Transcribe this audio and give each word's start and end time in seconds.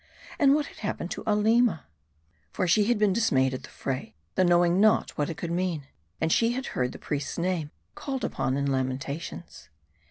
And 0.39 0.55
what 0.55 0.65
had 0.65 0.77
happened 0.79 1.11
to 1.11 1.23
Aleema? 1.27 1.81
For 2.51 2.67
she 2.67 2.85
had 2.85 2.97
been 2.97 3.13
dismayed 3.13 3.53
at 3.53 3.61
the 3.61 3.69
fray, 3.69 4.15
though 4.33 4.41
knowing 4.41 4.81
not 4.81 5.11
what 5.11 5.29
it 5.29 5.37
could 5.37 5.51
mean; 5.51 5.85
and 6.19 6.31
she 6.31 6.53
had 6.53 6.65
heard 6.73 6.91
the 6.91 6.97
priest's 6.97 7.37
name 7.37 7.69
called 7.93 8.23
upon 8.23 8.57
in 8.57 8.65
lamentations. 8.65 9.69